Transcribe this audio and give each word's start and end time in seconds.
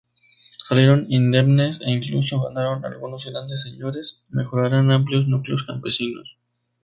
Salieron 0.67 1.05
indemnes 1.09 1.79
e 1.85 1.91
incluso 1.91 2.41
ganaron 2.41 2.83
algunos 2.85 3.23
grandes 3.23 3.61
señores; 3.61 4.23
mejoraran 4.29 4.89
amplios 4.89 5.27
núcleos 5.27 5.61
campesinos. 5.63 6.37